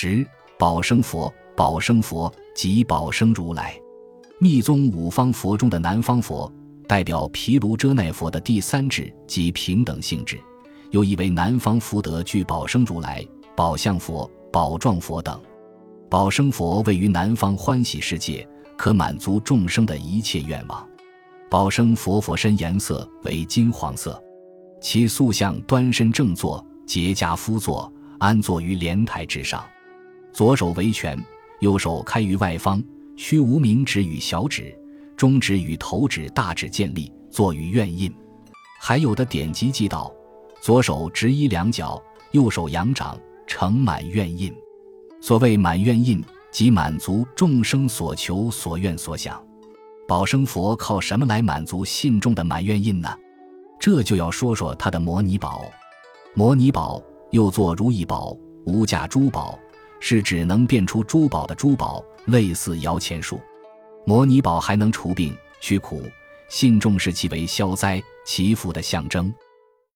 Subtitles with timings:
[0.00, 0.24] 十
[0.56, 3.76] 宝生佛，宝生佛即宝生如来。
[4.38, 6.48] 密宗五方佛中的南方佛，
[6.86, 10.38] 代表毗卢遮那佛的第三智即平等性质，
[10.92, 13.26] 又译为南方福德具宝生如来、
[13.56, 15.36] 宝相佛、宝状佛等。
[16.08, 20.88] 宝生佛位于南方欢喜世界，可满足众生的一切愿望。
[21.50, 24.22] 宝生佛佛身颜色为金黄色，
[24.80, 29.64] 其塑像端身正坐，结跏趺坐，安坐于莲台之上，
[30.38, 31.18] 左手为拳，
[31.58, 32.80] 右手开于外方。
[33.16, 34.72] 须无名指与小指、
[35.16, 38.14] 中指与头指、大指建立，坐于院印。
[38.78, 40.14] 还有的典籍记道：
[40.60, 44.54] 左手执一两脚，右手扬掌，成满愿印。
[45.20, 49.44] 所谓满愿印，即满足众生所求所愿所想。
[50.06, 53.12] 宝生佛靠什么来满足信众的满愿印呢？
[53.80, 55.64] 这就要说说他的摩尼宝。
[56.32, 57.02] 摩尼宝
[57.32, 58.36] 又作如意宝、
[58.66, 59.58] 无价珠宝，
[60.00, 62.04] 是指能变出珠宝的珠宝。
[62.26, 63.40] 类似摇钱树，
[64.04, 66.02] 摩尼宝还能除病去苦，
[66.50, 69.32] 信众视其为消灾祈福的象征。